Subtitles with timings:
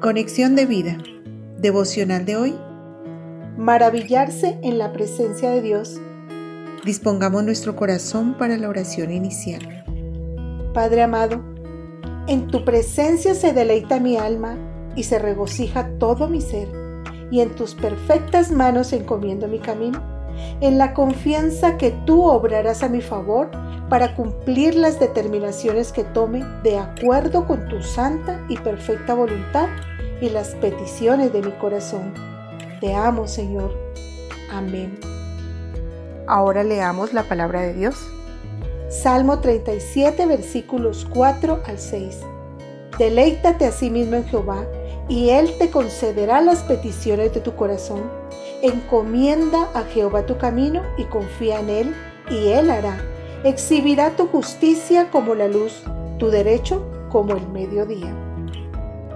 [0.00, 0.96] Conexión de vida.
[1.58, 2.54] Devocional de hoy.
[3.58, 6.00] Maravillarse en la presencia de Dios.
[6.86, 9.84] Dispongamos nuestro corazón para la oración inicial.
[10.72, 11.44] Padre amado,
[12.28, 14.56] en tu presencia se deleita mi alma
[14.96, 16.68] y se regocija todo mi ser,
[17.30, 20.02] y en tus perfectas manos encomiendo mi camino,
[20.62, 23.50] en la confianza que tú obrarás a mi favor
[23.90, 29.68] para cumplir las determinaciones que tome de acuerdo con tu santa y perfecta voluntad
[30.20, 32.14] y las peticiones de mi corazón.
[32.80, 33.76] Te amo, Señor.
[34.52, 34.98] Amén.
[36.28, 37.96] Ahora leamos la palabra de Dios.
[38.88, 42.20] Salmo 37, versículos 4 al 6.
[42.96, 44.64] Deleítate a sí mismo en Jehová,
[45.08, 48.02] y Él te concederá las peticiones de tu corazón.
[48.62, 51.94] Encomienda a Jehová tu camino y confía en Él,
[52.30, 53.09] y Él hará.
[53.42, 55.82] Exhibirá tu justicia como la luz,
[56.18, 58.14] tu derecho como el mediodía.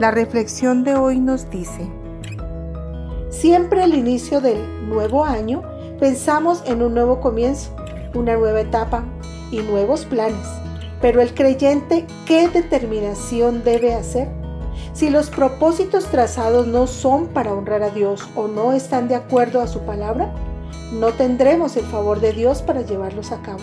[0.00, 1.88] La reflexión de hoy nos dice,
[3.30, 5.62] siempre al inicio del nuevo año
[6.00, 7.70] pensamos en un nuevo comienzo,
[8.12, 9.04] una nueva etapa
[9.52, 10.48] y nuevos planes.
[11.00, 14.26] Pero el creyente, ¿qué determinación debe hacer?
[14.94, 19.60] Si los propósitos trazados no son para honrar a Dios o no están de acuerdo
[19.60, 20.34] a su palabra,
[20.92, 23.60] no tendremos el favor de Dios para llevarlos a cabo.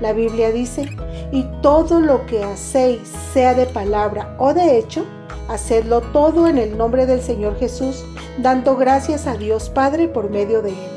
[0.00, 0.88] La Biblia dice,
[1.32, 5.04] y todo lo que hacéis, sea de palabra o de hecho,
[5.48, 8.04] Hacedlo todo en el nombre del Señor Jesús,
[8.36, 10.90] dando gracias a Dios Padre por medio de Él.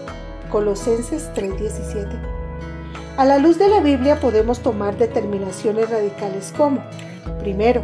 [0.50, 2.20] Colosenses 3:17.
[3.16, 6.84] A la luz de la Biblia podemos tomar determinaciones radicales como,
[7.40, 7.82] primero,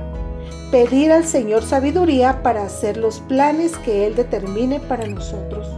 [0.69, 5.69] pedir al Señor sabiduría para hacer los planes que Él determine para nosotros.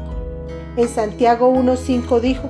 [0.76, 2.50] En Santiago 1.5 dijo,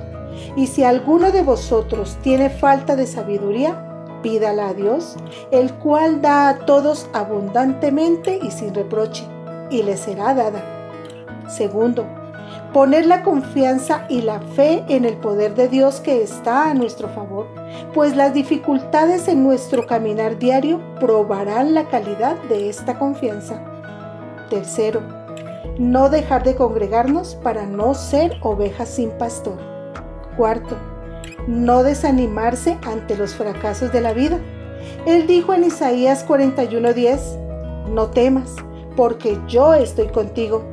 [0.56, 3.86] y si alguno de vosotros tiene falta de sabiduría,
[4.22, 5.16] pídala a Dios,
[5.50, 9.24] el cual da a todos abundantemente y sin reproche,
[9.70, 10.62] y le será dada.
[11.48, 12.06] Segundo,
[12.72, 17.08] poner la confianza y la fe en el poder de Dios que está a nuestro
[17.08, 17.46] favor,
[17.94, 23.62] pues las dificultades en nuestro caminar diario probarán la calidad de esta confianza.
[24.48, 25.02] Tercero,
[25.78, 29.79] no dejar de congregarnos para no ser ovejas sin pastor.
[30.36, 30.76] Cuarto,
[31.46, 34.38] no desanimarse ante los fracasos de la vida.
[35.06, 37.20] Él dijo en Isaías 41:10,
[37.92, 38.54] no temas,
[38.96, 40.64] porque yo estoy contigo.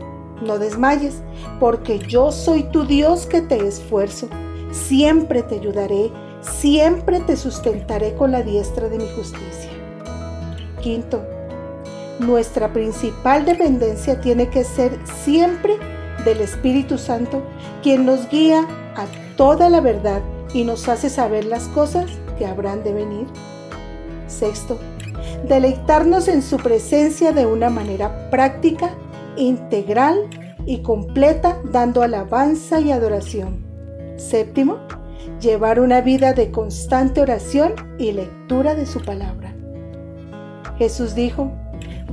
[0.41, 1.23] No desmayes,
[1.59, 4.27] porque yo soy tu Dios que te esfuerzo.
[4.71, 9.71] Siempre te ayudaré, siempre te sustentaré con la diestra de mi justicia.
[10.79, 11.23] Quinto,
[12.19, 15.77] nuestra principal dependencia tiene que ser siempre
[16.27, 17.41] del Espíritu Santo,
[17.81, 18.67] quien nos guía
[18.97, 19.05] a
[19.37, 20.21] toda la verdad
[20.53, 22.05] y nos hace saber las cosas
[22.37, 23.27] que habrán de venir.
[24.27, 24.77] Sexto,
[25.47, 28.89] deleitarnos en su presencia de una manera práctica,
[29.37, 30.17] integral
[30.65, 33.65] y completa, dando alabanza y adoración.
[34.17, 34.79] Séptimo,
[35.39, 39.55] llevar una vida de constante oración y lectura de su palabra.
[40.77, 41.53] Jesús dijo,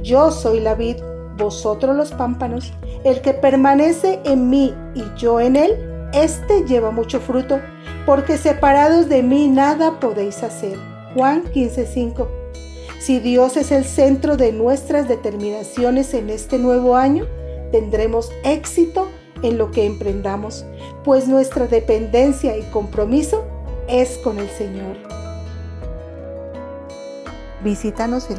[0.04, 0.98] yo soy la vid,
[1.36, 2.72] vosotros los pámpanos,
[3.04, 5.72] el que permanece en mí y yo en él,
[6.12, 7.60] éste lleva mucho fruto
[8.06, 10.78] porque separados de mí nada podéis hacer.
[11.14, 12.26] Juan 15:5.
[12.98, 17.26] Si Dios es el centro de nuestras determinaciones en este nuevo año,
[17.70, 19.08] tendremos éxito
[19.42, 20.64] en lo que emprendamos,
[21.04, 23.44] pues nuestra dependencia y compromiso
[23.88, 24.96] es con el Señor.
[27.62, 28.38] Visítanos en